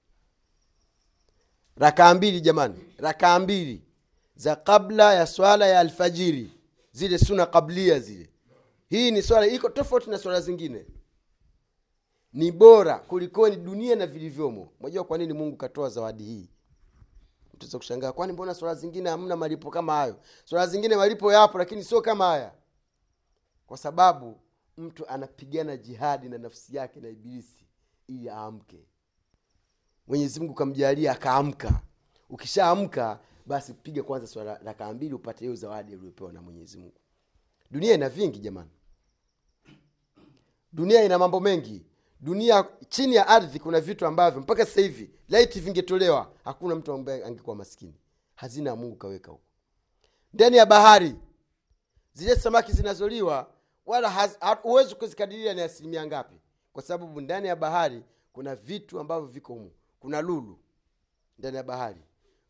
Rakaa 1.76 2.14
mbili 2.14 2.42
jamani. 2.42 2.94
Rakaa 2.98 3.40
mbili 3.40 3.84
za 4.36 4.56
kabla 4.56 5.14
ya 5.14 5.28
swala 5.28 5.68
ya 5.68 5.80
alfajiri 5.80 6.52
zile 6.92 7.18
suna 7.20 7.46
kablia 7.46 8.00
zile. 8.00 8.30
Hii 8.90 9.12
ni 9.12 9.22
swala 9.22 9.48
iko 9.48 9.70
tofauti 9.70 10.10
na 10.10 10.18
swala 10.18 10.42
zingine. 10.42 10.86
Ni 12.34 12.52
bora 12.52 13.00
kulikoni 13.00 13.56
dunia 13.56 13.96
na 13.96 14.08
vilivyomo. 14.08 14.72
Mwajua 14.80 15.04
kwa 15.04 15.18
nini 15.18 15.34
mungu 15.34 15.58
katoa 15.58 15.90
zawadi 15.90 16.24
hii 16.24 16.50
mtuza 17.62 17.78
kushangaa. 17.78 18.12
Kwani 18.12 18.34
mbona 18.34 18.54
swala 18.54 18.76
zingine 18.76 19.10
hamna 19.10 19.36
malipo 19.36 19.70
kama 19.72 19.94
hayo? 19.94 20.20
Swala 20.46 20.68
zingine 20.68 20.96
malipo 20.96 21.34
yapo 21.34 21.58
lakini 21.58 21.84
sio 21.84 22.02
kama 22.02 22.26
haya. 22.26 22.54
Kwa 23.68 23.78
sababu 23.78 24.40
mtu 24.78 25.08
anapigana 25.08 25.78
jihadi 25.78 26.30
na 26.30 26.38
nafsi 26.38 26.76
yake 26.76 27.00
na 27.00 27.10
ibilisi 27.10 27.66
ili 28.08 28.30
aamke. 28.30 28.86
Mwenyezi 30.08 30.40
mungu 30.40 30.54
kamjalia 30.54 31.12
akaamka. 31.12 31.82
Ukishaamka 32.30 33.20
basi 33.46 33.74
piga 33.74 34.04
kwanza 34.04 34.28
swala 34.28 34.58
rakaa 34.64 34.94
mbili 34.94 35.14
upate 35.14 35.40
hiyo 35.46 35.56
zawadi 35.56 35.96
uliopewa 35.96 36.34
na 36.34 36.42
mwenyezi 36.42 36.78
mungu. 36.78 37.00
Dunia 37.72 37.94
ina 37.94 38.10
vingi 38.10 38.40
jamani. 38.40 38.70
Dunia 40.74 41.04
ina 41.04 41.20
mambo 41.20 41.40
mengi 41.40 41.86
dunia 42.22 42.66
chini 42.90 43.16
ya 43.16 43.28
ardhi 43.28 43.60
kuna 43.60 43.82
vitu 43.82 44.06
ambavyo 44.06 44.42
mpaka 44.42 44.66
sasa 44.66 44.82
hivi 44.82 45.10
laiti 45.30 45.60
vingetolewa 45.60 46.32
hakuna 46.44 46.76
mtu 46.76 46.94
ambaye 46.94 47.26
angekuwa 47.26 47.56
maskini. 47.56 47.96
Hazina 48.36 48.70
ya 48.70 48.76
mungu 48.76 48.96
kaweka 48.96 49.32
huko. 49.32 49.44
Ndani 50.34 50.58
ya 50.58 50.66
bahari 50.66 51.16
zile 52.14 52.36
samaki 52.36 52.72
zinazoliwa 52.72 53.52
wala 53.86 54.28
huwezi 54.62 54.96
kuzikadiria 54.96 55.54
ni 55.54 55.62
asilimia 55.62 56.06
ngapi. 56.06 56.36
Kwa 56.74 56.84
sababu 56.84 57.22
ndani 57.22 57.48
ya 57.48 57.56
bahari 57.56 58.04
kuna 58.34 58.56
vitu 58.56 59.00
ambavyo 59.00 59.28
viko 59.28 59.54
humu. 59.54 59.72
Kuna 60.00 60.22
lulu 60.22 60.60
ndani 61.40 61.58
ya 61.58 61.64
bahari. 61.64 62.02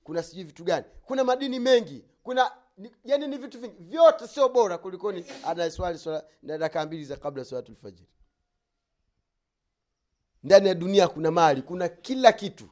Kuna 0.03 0.23
sijui 0.23 0.43
vitu 0.43 0.63
gani. 0.63 0.85
Kuna 1.05 1.23
madini 1.23 1.59
mengi. 1.59 2.05
Kuna 2.23 2.51
ni, 2.77 2.91
yani 3.05 3.27
ni 3.27 3.37
vitu 3.37 3.59
vingi. 3.59 3.75
Vyote 3.83 4.27
sio 4.27 4.49
bora 4.49 4.77
kulikoni 4.77 5.25
anaswali 5.45 5.99
dakika 6.43 6.85
mbili 6.85 7.05
za 7.05 7.15
kabla 7.17 7.45
salatulfajiri 7.45 8.07
ndani 10.43 10.67
ya 10.67 10.73
dunia 10.75 11.07
kuna 11.07 11.31
mali 11.31 11.61
kuna 11.61 11.89
kila 11.89 12.31
kitu. 12.33 12.65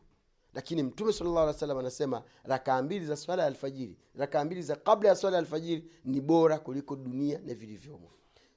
Lakini 0.54 0.84
mtume 0.84 1.14
salllah 1.14 1.44
alih 1.44 1.56
salam 1.56 1.78
anasema 1.78 2.24
rakaa 2.44 2.82
mbili 2.82 3.06
za 3.06 3.16
swala 3.18 3.42
ya 3.42 3.48
alfajiri 3.48 3.98
rakaa 4.16 4.44
mbili 4.46 4.62
za 4.62 4.76
kabla 4.76 5.10
ya 5.10 5.16
swala 5.16 5.38
ya 5.38 5.40
alfajiri 5.42 5.92
ni 6.06 6.22
bora 6.22 6.60
kuliko 6.60 6.96
dunia 6.96 7.40
na 7.46 7.54
vilivyomo. 7.54 8.12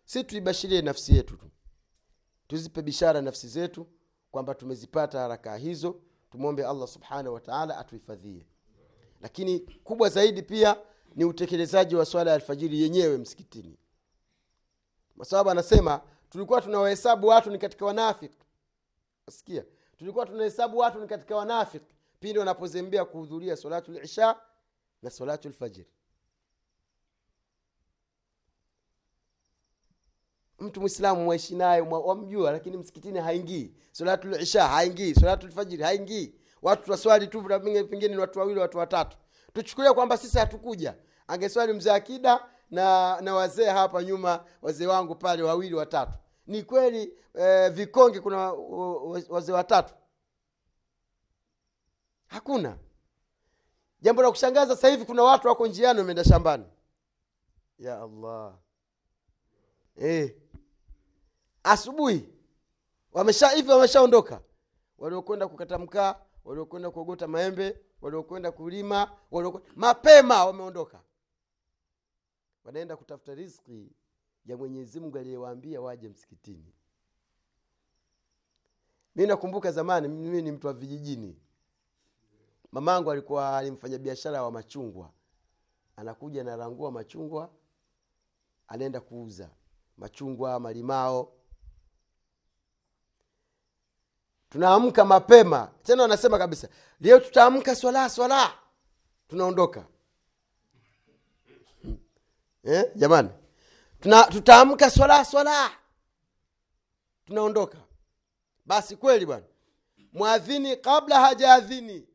Si 0.05 0.25
tuibashirie 0.25 0.83
nafsi 0.83 1.17
yetu 1.17 1.37
tu. 1.37 1.47
Tuzipe 2.49 2.83
bishara 2.83 3.21
nafsi 3.23 3.49
zetu 3.49 3.87
kwamba 4.31 4.55
tumezipata 4.55 5.29
rakaa 5.29 5.57
hizo 5.57 6.01
tumwombe 6.31 6.67
allah 6.67 6.89
subhanahu 6.89 7.35
wataala 7.35 7.79
atuhifadhie. 7.79 8.47
Lakini 9.21 9.61
kubwa 9.61 10.09
zaidi 10.09 10.43
pia 10.43 10.77
ni 11.15 11.25
utekelezaji 11.25 11.97
wa 11.97 12.05
swala 12.07 12.31
ya 12.31 12.35
alfajiri 12.35 12.83
yenyewe 12.83 13.19
msikitini. 13.19 13.79
Kwa 15.17 15.25
sababu 15.27 15.51
anasema 15.51 16.01
tulikuwa 16.31 16.61
tunawahesabu 16.61 17.27
watu 17.27 17.51
ni 17.51 17.59
katika 17.59 17.85
wanafiki 17.87 18.39
sikia 19.33 19.65
tulikuwa 19.99 20.27
tunahesabu 20.27 20.79
watu 20.79 21.01
ni 21.01 21.07
katika 21.07 21.37
wanafiki 21.37 21.95
pindi 22.21 22.39
wanapozembea 22.39 23.05
kuhudhuria 23.05 23.57
salatu 23.57 23.93
lisha 23.93 24.37
na 25.03 25.11
salatu 25.11 25.49
lfajiri 25.49 25.89
mtu 30.59 30.81
mwislamu 30.81 31.25
mwaishi 31.25 31.55
naye 31.55 31.81
wamjua 31.81 32.51
lakini 32.53 32.77
msikitini 32.77 33.19
haingii. 33.19 33.75
Salatu 33.93 34.29
lisha 34.29 34.69
haingii 34.69 35.15
salatu 35.15 35.47
lfajiri 35.47 35.83
haingii. 35.83 36.35
Watu 36.63 36.83
twaswali 36.85 37.27
tu 37.27 37.43
pengine 37.91 38.09
ni 38.09 38.17
watu 38.17 38.39
wawili 38.39 38.61
watu 38.61 38.79
watatu. 38.79 39.17
Tuchukulia 39.53 39.95
kwamba 39.95 40.17
sisi 40.17 40.39
hatukuja. 40.39 40.95
Angeswali 41.27 41.73
mzee 41.73 41.91
akida 41.93 42.49
na 42.71 43.21
na 43.21 43.35
wazee 43.35 43.65
hapa 43.71 44.03
nyuma 44.03 44.45
wazee 44.63 44.87
wangu 44.87 45.15
pale 45.15 45.43
wawili 45.43 45.75
watatu 45.75 46.19
ni 46.53 46.63
kweli 46.63 47.13
eh, 47.35 47.71
vikonge 47.73 48.21
kuna 48.21 48.53
wazee 49.29 49.53
watatu? 49.53 49.95
Hakuna. 52.27 52.79
Jambo 54.01 54.23
la 54.23 54.31
kushangaza 54.31 54.75
sasa 54.77 54.89
hivi 54.89 55.05
kuna 55.05 55.23
watu 55.23 55.49
wako 55.49 55.67
njiani 55.67 55.99
wameenda 55.99 56.25
shambani. 56.25 56.65
Ya 57.79 58.03
allah. 58.03 58.55
Eh. 59.97 60.37
asubuhi 61.63 62.29
wamesha 63.13 63.49
hivi 63.49 63.71
wameshaondoka? 63.71 64.41
Waliokwenda 64.99 65.49
kukata 65.49 65.79
mkaa 65.79 66.15
waliokwenda 66.45 66.91
kuogota 66.91 67.27
maembe 67.29 67.79
waliokwenda 68.01 68.53
kulima 68.53 69.13
waliokwenda 69.31 69.71
mapema 69.77 70.45
wameondoka. 70.47 71.01
Wanaenda 72.65 72.97
kutafuta 72.97 73.35
riziki 73.35 73.93
ya 74.47 74.57
mwenyezi 74.57 75.01
mungu 75.01 75.19
aliyewaambia 75.19 75.81
waje 75.81 76.09
msikitini. 76.09 76.73
Mi 79.17 79.27
nakumbuka 79.27 79.73
zamani 79.73 80.09
mimi 80.09 80.43
ni 80.43 80.53
mtu 80.53 80.67
wa 80.67 80.73
vijijini. 80.73 81.37
Mamangu 82.73 83.11
alikuwa 83.11 83.59
alimfanya 83.59 83.99
biashara 83.99 84.43
wa 84.43 84.51
machungwa. 84.51 85.11
Anakuja 85.97 86.41
analangua 86.41 86.91
machungwa 86.91 87.51
anaenda 88.69 89.01
kuuza. 89.01 89.51
Machungwa 89.97 90.61
malimao. 90.61 91.33
Tunaamka 94.51 95.05
mapema. 95.05 95.73
Tena 95.83 96.03
wanasema 96.03 96.39
kabisa 96.39 96.69
leo 97.01 97.21
tutaamka 97.21 97.77
swala 97.77 98.09
swala. 98.11 98.53
Tunaondoka. 99.29 99.87
Eh, 102.65 102.93
jamani 102.97 103.29
tutaamka 104.31 104.91
swala 104.91 105.25
swala. 105.25 105.71
Tunaondoka. 107.25 107.79
Basi 108.67 108.97
kweli 108.97 109.27
bwana. 109.27 109.47
Mwadhini 110.13 110.77
kabla 110.77 111.21
hajaadhini 111.21 112.09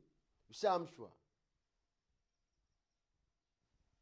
ushaamshwa. 0.50 1.12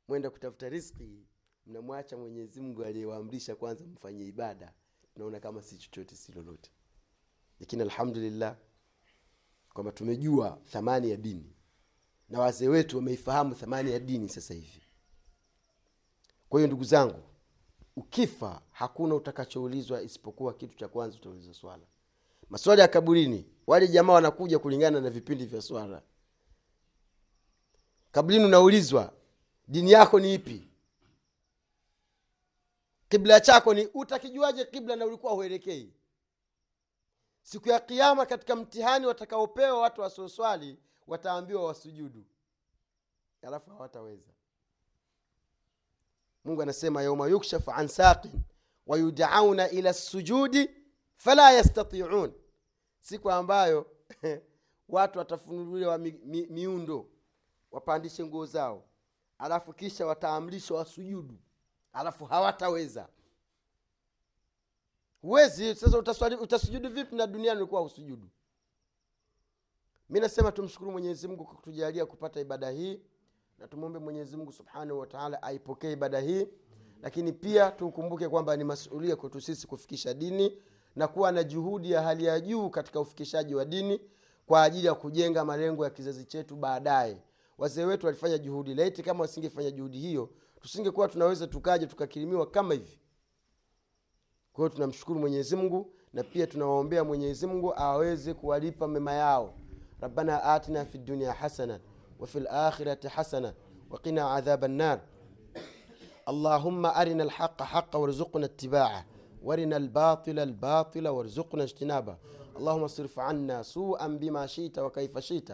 Mwenda 0.07 0.29
kutafuta 0.29 0.69
riski 0.69 1.25
mnamwacha 1.65 2.17
mwenyezi 2.17 2.61
mungu 2.61 2.83
aliyewaamrisha 2.83 3.55
kwanza 3.55 3.85
mfanye 3.85 4.25
ibada. 4.25 4.73
Tunaona 5.13 5.39
kama 5.39 5.61
si 5.61 5.77
chochote 5.77 6.15
si 6.15 6.31
lolote. 6.31 6.71
Lakini 7.59 7.81
alhamdulillah 7.81 8.57
kwamba 9.73 9.91
tumejua 9.91 10.61
thamani 10.71 11.09
ya 11.11 11.17
dini. 11.17 11.55
Na 12.29 12.39
wazee 12.39 12.67
wetu 12.67 12.95
wameifahamu 12.97 13.55
thamani 13.55 13.91
ya 13.91 13.99
dini 13.99 14.29
sasa 14.29 14.53
hivi. 14.53 14.81
Kwa 16.49 16.59
hiyo 16.59 16.67
ndugu 16.67 16.83
zangu 16.83 17.23
ukifa 17.95 18.61
hakuna 18.71 19.15
utakachoulizwa 19.15 20.01
isipokuwa 20.01 20.53
kitu 20.53 20.75
cha 20.77 20.87
kwanza 20.87 21.17
utaulizwa 21.17 21.53
swala. 21.53 21.83
Maswali 22.49 22.81
ya 22.81 22.87
kaburini 22.87 23.45
wale 23.67 23.87
jamaa 23.87 24.13
wanakuja 24.13 24.59
kulingana 24.59 25.01
na 25.01 25.09
vipindi 25.09 25.45
vya 25.45 25.61
swala. 25.61 26.01
Kaburini 28.11 28.45
unaulizwa 28.45 29.13
dini 29.67 29.91
yako 29.91 30.19
ni 30.19 30.33
ipi? 30.33 30.67
Kibla 33.09 33.39
chako 33.39 33.73
ni 33.73 33.85
utakijuaje 33.93 34.65
kibla 34.65 34.95
na 34.95 35.05
ulikuwa 35.05 35.33
huelekei? 35.33 35.93
Siku 37.41 37.69
ya 37.69 37.79
kiama 37.79 38.25
katika 38.25 38.55
mtihani 38.55 39.05
watakaopewa 39.05 39.79
watu 39.81 40.01
wasioswali 40.01 40.77
wataambiwa 41.07 41.65
wasujudu. 41.65 42.23
Alafu 43.41 43.69
hawataweza 43.69 44.31
mungu 46.45 46.61
anasema 46.61 47.03
yauma 47.03 47.27
yukshafu 47.27 47.71
an 47.71 47.87
saqin 47.87 48.31
wayudauna 48.87 49.69
ila 49.69 49.93
sujudi 49.93 50.69
fala 51.15 51.51
yastatiun. 51.51 52.33
Siku 53.01 53.31
ambayo 53.31 53.91
watu 54.89 55.19
watafunuliwa 55.19 55.97
mi, 55.97 56.11
mi, 56.25 56.47
miundo 56.47 57.09
wapandishe 57.71 58.23
nguo 58.25 58.45
zao 58.45 58.83
alafu 59.37 59.73
kisha 59.73 60.05
wataamrishwa 60.05 60.77
wasujudu 60.77 61.35
alafu 61.93 62.25
hawataweza. 62.25 63.07
Huwezi 65.21 65.75
sasa 65.75 65.97
utaswali, 65.97 66.35
utasujudu 66.35 66.89
vipi 66.89 67.15
na 67.15 67.27
duniani 67.27 67.59
ulikuwa 67.61 67.81
usujudu 67.81 68.29
mi 70.09 70.19
nasema 70.19 70.51
tumshukuru 70.51 70.91
mwenyezi 70.91 71.27
mungu 71.27 71.45
kwa 71.45 71.55
kutujalia 71.55 72.05
kupata 72.05 72.39
ibada 72.39 72.69
hii 72.69 73.01
na 73.59 73.67
tumwombe 73.67 73.99
mwenyezi 73.99 74.37
mungu 74.37 74.51
subhanahu 74.51 74.99
wataala 74.99 75.43
aipokee 75.43 75.91
ibada 75.91 76.19
hii. 76.19 76.47
Lakini 77.01 77.31
pia 77.31 77.71
tukumbuke 77.71 78.29
kwamba 78.29 78.57
ni 78.57 78.63
masulia 78.63 79.15
kwetu 79.15 79.41
sisi 79.41 79.67
kufikisha 79.67 80.13
dini 80.13 80.57
na 80.95 81.07
kuwa 81.07 81.31
na 81.31 81.43
juhudi 81.43 81.91
ya 81.91 82.01
hali 82.01 82.25
ya 82.25 82.39
juu 82.39 82.69
katika 82.69 82.99
ufikishaji 82.99 83.55
wa 83.55 83.65
dini 83.65 84.01
kwa 84.45 84.63
ajili 84.63 84.87
ya 84.87 84.93
kujenga 84.93 85.45
malengo 85.45 85.83
ya 85.83 85.89
kizazi 85.89 86.25
chetu 86.25 86.55
baadaye. 86.55 87.21
Wazee 87.57 87.83
wetu 87.83 88.05
walifanya 88.05 88.37
juhudi 88.37 88.75
laiti 88.75 89.03
kama 89.03 89.21
wasingefanya 89.21 89.71
juhudi 89.71 89.97
hiyo 89.99 90.29
tusingekuwa 90.61 91.07
tunaweza 91.07 91.47
tukaja 91.47 91.87
tukakirimiwa 91.87 92.45
kama 92.51 92.73
hivi. 92.73 92.99
Kwa 94.53 94.69
tunamshukuru 94.69 95.19
mwenyezi 95.19 95.55
mungu 95.55 95.93
na 96.13 96.23
pia 96.23 96.47
tunawaombea 96.47 97.03
mwenyezi 97.03 97.47
mungu 97.47 97.73
aweze 97.75 98.33
kuwalipa 98.33 98.87
mema 98.87 99.13
yao. 99.13 99.53
Rabbana 100.01 100.43
atina 100.43 100.85
fi 100.85 100.97
dunia 100.97 101.33
hasana 101.33 101.79
wafi 102.19 102.39
lakhirati 102.39 103.07
hasana 103.07 103.53
waqina 103.89 104.33
adhaba 104.33 104.67
nnar 104.67 104.99
اللهم 106.27 106.85
أرنا 106.85 107.23
الحق 107.23 107.63
حقا 107.63 107.99
وارزقنا 107.99 108.45
اتباعه 108.45 109.05
وأرنا 109.43 109.77
الباطل 109.77 110.39
الباطل 110.39 111.07
وارزقنا 111.07 111.63
اجتنابه. 111.63 112.17
اللهم 112.57 112.83
اصرف 112.83 113.19
عنا 113.19 113.63
سوءا 113.63 114.07
بما 114.07 114.45
شئت 114.45 114.79
وكيف 114.79 115.17
شئت 115.17 115.49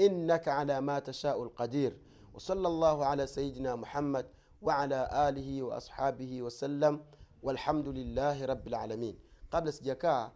إنك 0.00 0.48
على 0.48 0.80
ما 0.80 0.98
تشاء 0.98 1.42
القدير. 1.42 1.96
وصلى 2.34 2.68
الله 2.68 3.04
على 3.04 3.26
سيدنا 3.26 3.76
محمد 3.76 4.26
وعلى 4.62 5.28
آله 5.28 5.62
وأصحابه 5.62 6.42
وسلم 6.42 7.04
والحمد 7.42 7.88
لله 7.88 8.44
رب 8.44 8.68
العالمين. 8.68 9.18
قبل 9.50 9.72
sijakaa 9.72 10.30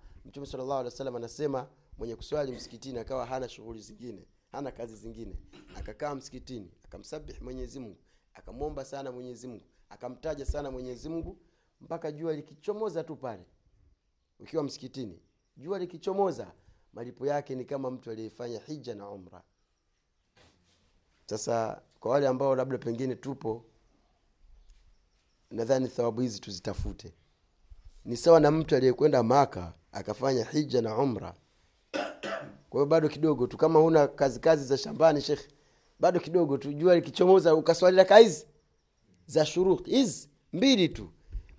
sala 0.45 0.65
llahu 0.65 0.79
alih 0.81 0.85
wa 0.85 0.91
sallam 0.91 1.17
anasema 1.17 1.67
mwenye 1.99 2.17
kuswali 2.17 2.53
msikitini 2.53 2.99
akawa 2.99 3.27
hana 3.27 3.49
shughuli 3.49 3.81
zingine. 3.81 4.27
Hana 4.57 4.73
kazi 4.73 4.97
zingine. 4.97 5.37
Akakaa 5.75 6.15
msikitini 6.15 6.71
akamsabihi 6.85 7.41
mwenyezi 7.45 7.81
mungu 7.81 7.99
akamwomba 8.35 8.85
sana 8.85 9.13
mwenyezi 9.13 9.47
mungu 9.49 9.65
akamtaja 9.89 10.47
sana 10.47 10.71
mwenyezi 10.71 11.09
mungu 11.09 11.39
mpaka 11.81 12.13
jua 12.13 12.33
likichomoza 12.37 13.05
tu 13.05 13.17
pale. 13.17 13.47
Ukiwa 14.41 14.63
msikitini 14.63 15.21
jua 15.57 15.79
likichomoza 15.79 16.53
malipo 16.93 17.27
yake 17.27 17.55
ni 17.55 17.65
kama 17.65 17.91
mtu 17.91 18.11
aliyefanya 18.11 18.61
hija 18.61 18.95
na 18.95 19.11
umra. 19.11 19.43
Sasa 21.27 21.83
kwa 22.01 22.11
wale 22.11 22.29
ambao 22.29 22.57
labda 22.57 22.79
pengine 22.79 23.15
tupo 23.15 23.65
nadhani 25.51 25.89
thawabu 25.89 26.21
hizi 26.21 26.41
tuzitafute. 26.41 27.15
Ni 28.05 28.17
sawa 28.17 28.41
na 28.41 28.51
mtu 28.51 28.77
aliyekwenda 28.77 29.23
maka 29.23 29.75
akafanya 29.93 30.45
hija 30.45 30.83
na 30.83 30.99
umra 30.99 31.35
kwa 32.77 32.81
hiyo 32.83 32.87
bado 32.91 33.09
kidogo 33.09 33.47
tu 33.47 33.57
kama 33.57 33.79
huna 33.81 34.09
kazi 34.09 34.41
kazi 34.41 34.65
za 34.65 34.79
shambani 34.79 35.21
shekhe 35.21 35.49
bado 36.01 36.21
kidogo 36.21 36.59
tu. 36.59 36.73
Jua 36.73 36.95
likichomoza 36.95 37.55
ukaswali 37.55 37.97
raka 37.97 38.17
hizi 38.19 38.47
za 39.27 39.47
shuruti 39.47 39.91
hizi 39.91 40.29
mbili 40.53 40.89
tu 40.89 41.09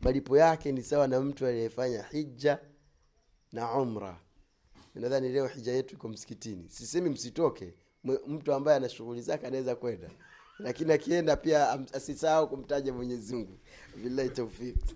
malipo 0.01 0.37
yake 0.37 0.71
ni 0.71 0.83
sawa 0.83 1.07
na 1.07 1.21
mtu 1.21 1.45
aliyefanya 1.45 2.03
hija 2.11 2.59
na 3.51 3.71
umra. 3.73 4.19
Nadhani 4.95 5.29
leo 5.29 5.47
hija 5.47 5.71
yetu 5.71 5.95
iko 5.95 6.07
msikitini. 6.09 6.69
Sisemi 6.69 7.09
msitoke 7.09 7.73
mtu 8.27 8.53
ambaye 8.53 8.77
ana 8.77 8.89
shughuli 8.89 9.21
zake 9.21 9.47
anaweza 9.47 9.75
kwenda. 9.75 10.09
Lakini 10.59 10.93
akienda 10.93 11.35
pia 11.35 11.71
asisahau 11.93 12.49
kumtaja 12.49 12.93
mwenyezi 12.93 13.35
mungu. 13.35 13.57
Billahi 14.03 14.29
taufiki 14.29 14.95